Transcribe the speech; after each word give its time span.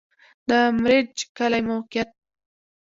د 0.49 0.51
مريچ 0.81 1.17
کلی 1.37 1.61
موقعیت 1.69 2.09